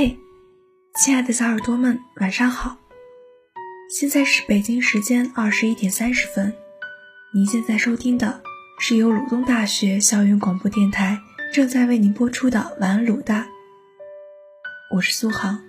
[0.00, 0.16] 嘿，
[0.94, 2.76] 亲爱的小耳朵们，晚上好！
[3.90, 6.54] 现在是北京时间二十一点三十分。
[7.34, 8.40] 您现在收听的
[8.78, 11.18] 是由鲁东大学校园广播电台
[11.52, 13.42] 正在为您播出的《晚安鲁大》，
[14.94, 15.67] 我是苏杭。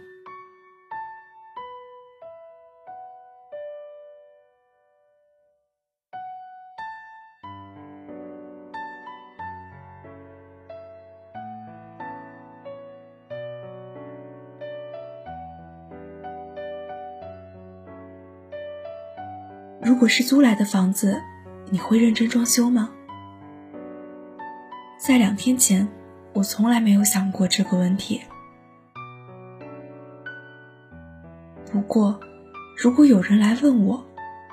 [19.82, 21.22] 如果是租来的房子，
[21.70, 22.90] 你会认真装修吗？
[24.98, 25.88] 在两天前，
[26.34, 28.22] 我从来没有想过这个问题。
[31.72, 32.20] 不过，
[32.78, 34.06] 如果有人来问我，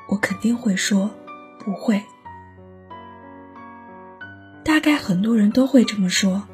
[0.08, 1.10] 我肯定会说
[1.58, 2.00] 不会。
[4.62, 6.46] 大概很多人都会这么说，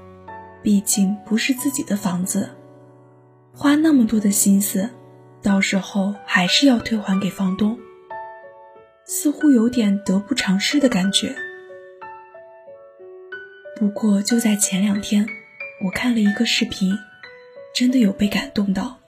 [0.63, 2.49] 毕竟不是自己的房子，
[3.53, 4.89] 花那么多的心思，
[5.43, 7.79] 到时候还是要退还给房东。
[9.15, 11.37] 似乎有点得不偿失的感觉。
[13.77, 15.27] 不过就在前两天，
[15.85, 16.97] 我看了一个视频，
[17.75, 19.01] 真的有被感动到。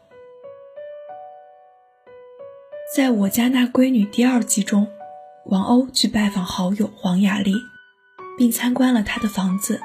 [2.94, 4.86] 在我家那闺女第二季中，
[5.46, 7.54] 王鸥去拜访好友黄雅莉，
[8.36, 9.80] 并参观了她的房子。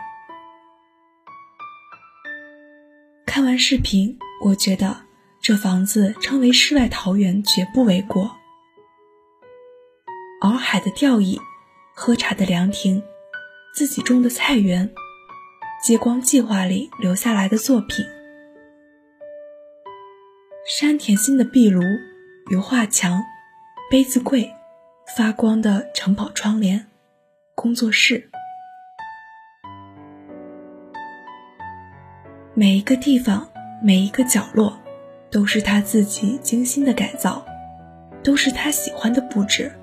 [3.25, 4.97] 看完视频，我觉得
[5.42, 8.38] 这房子称为世外桃源绝不为过。
[10.41, 11.37] 洱海的吊椅，
[11.93, 13.03] 喝茶的凉亭，
[13.73, 14.89] 自己种的菜园，
[15.83, 18.05] 接光计划里留下来的作品，
[20.65, 21.81] 山田心的壁炉、
[22.51, 23.21] 油画墙、
[23.91, 24.49] 杯子柜，
[25.17, 26.87] 发光的城堡窗帘，
[27.53, 28.29] 工作室，
[32.53, 33.51] 每一个地方，
[33.83, 34.79] 每一个角落，
[35.29, 37.45] 都是他自己精心的改造，
[38.23, 39.75] 都是他喜欢的布置。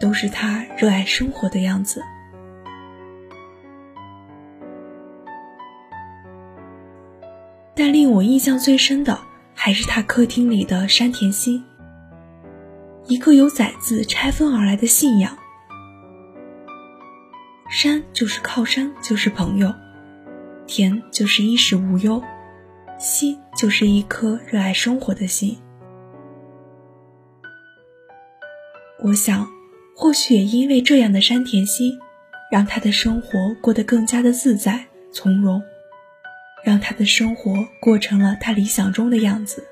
[0.00, 2.02] 都是他热爱生活的样子。
[7.74, 9.18] 但令我印象最深的，
[9.54, 11.62] 还是他客厅里的山田心，
[13.06, 15.36] 一个由崽子拆分而来的信仰。
[17.68, 19.74] 山就是靠山，就是朋友；
[20.66, 22.22] 田就是衣食无忧；
[22.98, 25.58] 心就是一颗热爱生活的心。
[29.02, 29.55] 我想。
[29.98, 31.98] 或许也因为这样的山田心，
[32.52, 35.62] 让他的生活过得更加的自在从容，
[36.62, 39.66] 让他的生活过成了他理想中的样子，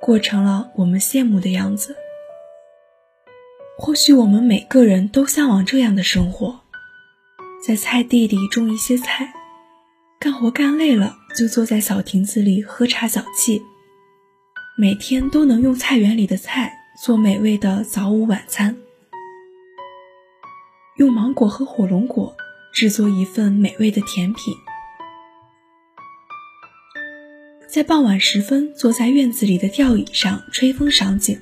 [0.00, 1.94] 过成了我们羡慕的样子。
[3.78, 6.62] 或许我们每个人都向往这样的生活，
[7.64, 9.32] 在菜地里种一些菜，
[10.18, 13.62] 干活干累了就坐在小亭子里喝茶小憩，
[14.76, 16.74] 每天都能用菜园里的菜。
[17.00, 18.76] 做美味的早午晚餐，
[20.96, 22.36] 用芒果和火龙果
[22.72, 24.52] 制作一份美味的甜品，
[27.68, 31.40] 在傍晚时分坐在院子里的吊椅上吹风赏景，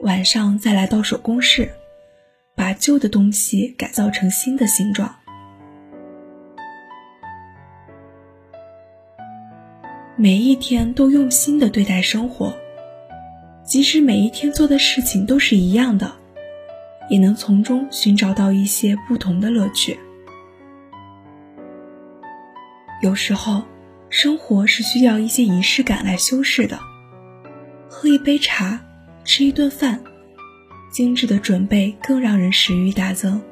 [0.00, 1.72] 晚上再来到手工室，
[2.54, 5.16] 把旧的东西改造成新的形状，
[10.14, 12.54] 每一天都用心的对待生活。
[13.76, 16.10] 即使每一天做的事情都是一样的，
[17.10, 19.98] 也能从中寻找到一些不同的乐趣。
[23.02, 23.62] 有时候，
[24.08, 26.78] 生活是需要一些仪式感来修饰的。
[27.86, 28.80] 喝一杯茶，
[29.24, 30.02] 吃一顿饭，
[30.90, 33.42] 精致的准备更让人食欲大增。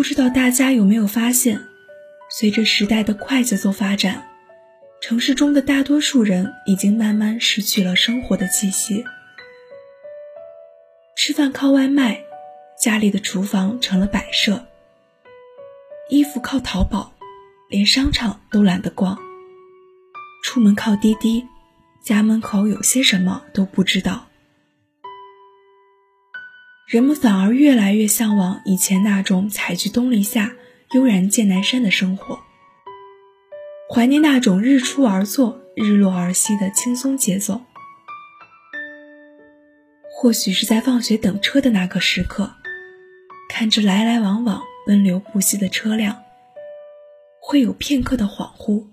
[0.00, 1.60] 不知道大家有没有发现，
[2.30, 4.26] 随着时代的快节奏发展，
[4.98, 9.04] 城市中的大多数人已经慢慢失去了生活的气息。
[11.14, 12.18] 吃饭靠外卖，
[12.82, 14.64] 家里的厨房成了摆设；
[16.08, 17.12] 衣服靠淘宝，
[17.68, 19.14] 连商场都懒得逛；
[20.42, 21.44] 出门靠滴滴，
[22.02, 24.29] 家门口有些什么都不知道。
[26.90, 30.56] 人们反而越来越向往以前那种采菊东篱下，
[30.90, 32.40] 悠然见南山的生活，
[33.88, 37.60] 怀念那种日出而作、日落而息的轻松节奏。
[40.10, 42.54] 或许是在放学等车的那个时刻，
[43.48, 46.20] 看着来来往往、奔流不息的车辆，
[47.40, 48.84] 会有片刻的恍惚，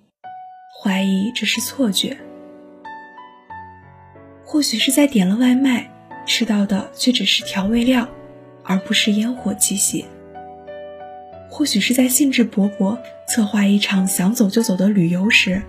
[0.79, 2.15] 怀疑这是错觉。
[4.45, 5.91] 或许是在点了外卖，
[6.27, 8.07] 吃到的却只是调味料，
[8.62, 10.06] 而不是烟火气息。
[11.50, 15.63] 或许是在兴致勃勃策划一场想走就走的旅游时，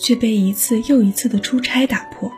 [0.00, 2.32] 却被一次又一次的出差打破。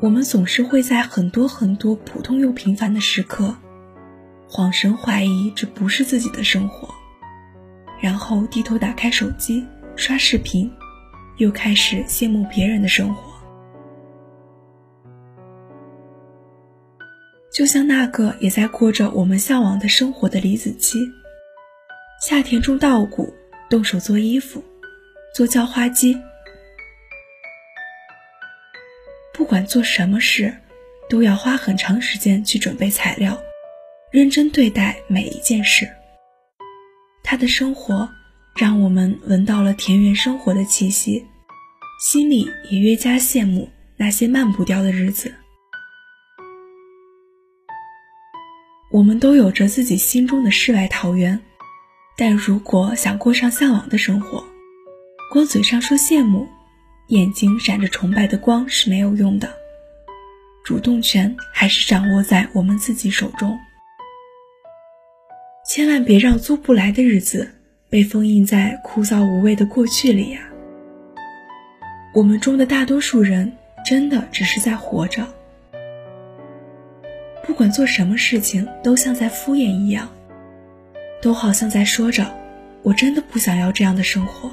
[0.00, 3.56] 我们总是会在很多很多普通又平凡的时刻，
[4.48, 6.88] 恍神怀疑这不是自己的生活，
[8.00, 9.66] 然后低头打开手机。
[9.96, 10.70] 刷视频，
[11.40, 13.32] 又开始羡慕别人的生活。
[17.50, 20.98] 就像那个也在过着我们向往的生活的李子柒，
[22.20, 23.32] 夏天种稻谷，
[23.70, 24.62] 动手做衣服，
[25.34, 26.14] 做叫花鸡。
[29.32, 30.54] 不管做什么事，
[31.08, 33.40] 都要花很长时间去准备材料，
[34.10, 35.88] 认真对待每一件事。
[37.24, 38.06] 他的生活。
[38.56, 41.24] 让我们闻到了田园生活的气息，
[42.00, 43.68] 心里也越加羡慕
[43.98, 45.30] 那些慢步调的日子。
[48.90, 51.38] 我们都有着自己心中的世外桃源，
[52.16, 54.42] 但如果想过上向往的生活，
[55.30, 56.48] 光嘴上说羡慕，
[57.08, 59.52] 眼睛闪着崇拜的光是没有用的。
[60.64, 63.58] 主动权还是掌握在我们自己手中，
[65.68, 67.56] 千万别让租不来的日子。
[67.90, 70.40] 被封印在枯燥无味的过去里呀。
[72.12, 73.52] 我们中的大多数人
[73.84, 75.24] 真的只是在活着，
[77.46, 80.08] 不管做什么事情，都像在敷衍一样，
[81.22, 82.26] 都好像在说着
[82.82, 84.50] ：“我真的不想要这样的生活。”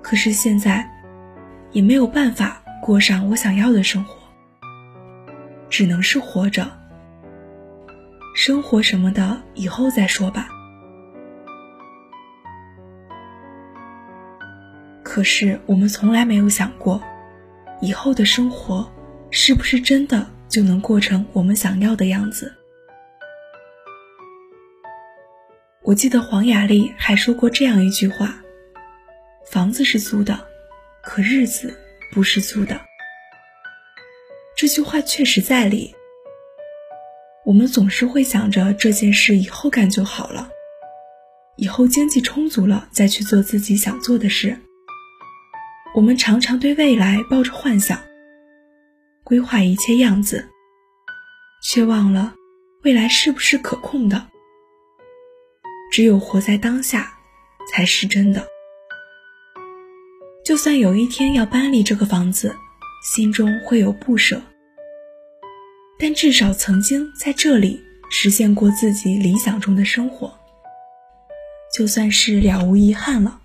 [0.00, 0.88] 可是现在，
[1.72, 4.16] 也没有办法过上我想要的生活，
[5.68, 6.70] 只能是活着。
[8.36, 10.48] 生活什么的，以后再说吧。
[15.14, 17.00] 可是我们从来没有想过，
[17.80, 18.92] 以后的生活
[19.30, 22.52] 是不是真的就能过成我们想要的样子？
[25.82, 28.42] 我记得黄雅莉还说过这样一句话
[29.48, 30.36] ：“房子是租的，
[31.00, 31.72] 可日子
[32.12, 32.80] 不是租的。”
[34.58, 35.94] 这句话确实在理。
[37.44, 40.50] 我们总是会想着这件事以后干就好了，
[41.54, 44.58] 以后经济充足了再去做自己想做的事。
[45.94, 47.96] 我们常常对未来抱着幻想，
[49.22, 50.48] 规划一切样子，
[51.62, 52.34] 却忘了
[52.82, 54.26] 未来是不是可控的。
[55.92, 57.16] 只有活在当下，
[57.70, 58.44] 才是真的。
[60.44, 62.56] 就算有一天要搬离这个房子，
[63.14, 64.42] 心中会有不舍，
[65.96, 67.80] 但至少曾经在这里
[68.10, 70.36] 实现过自己理想中的生活，
[71.72, 73.42] 就算是了无遗憾了。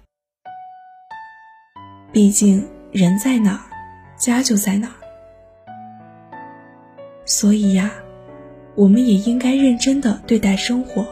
[2.12, 3.62] 毕竟人在哪儿，
[4.18, 4.94] 家就在哪儿。
[7.24, 7.92] 所以呀，
[8.74, 11.06] 我们也应该认真的对待生活。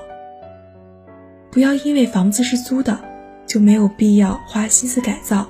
[1.52, 3.00] 不要因为房子是租的，
[3.46, 5.48] 就没有必要花心思改造。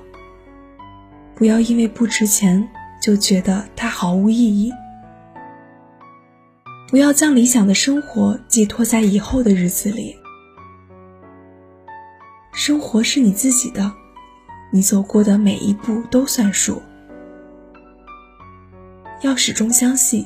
[1.33, 2.67] 不要因为不值钱，
[3.01, 4.73] 就觉得它毫无意义。
[6.89, 10.15] 不要将理想的生活寄托在以后的日子里。
[12.53, 13.89] 生活是你自己的。
[14.69, 16.81] 你走过的每一步都算数，
[19.21, 20.25] 要始终相信，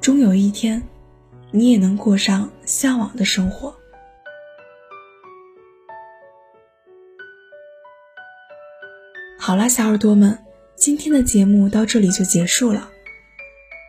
[0.00, 0.82] 终有一天，
[1.50, 3.74] 你也能过上向往的生活。
[9.38, 10.36] 好啦，小耳朵们，
[10.74, 12.88] 今天的节目到这里就结束了。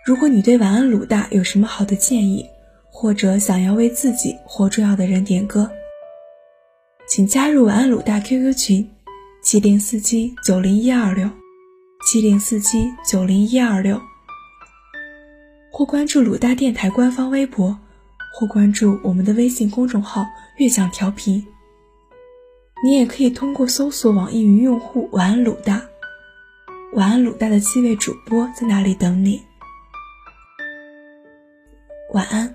[0.06, 2.46] 如果你对晚安鲁大有什么好的建议，
[2.92, 5.72] 或者想要为自己或重要的人点歌，
[7.08, 8.90] 请加入晚安鲁大 QQ 群。
[9.42, 11.30] 七零四七九零一二六，
[12.06, 14.00] 七零四七九零一二六，
[15.72, 17.80] 或关注鲁大电台官方微博，
[18.34, 20.26] 或关注我们的微信公众号
[20.60, 21.48] “悦享调频”。
[22.84, 25.82] 你也可以通过搜索网易云用户“晚安鲁大”，
[26.94, 29.42] 晚安鲁大的七位主播在那里等你。
[32.14, 32.49] 晚安。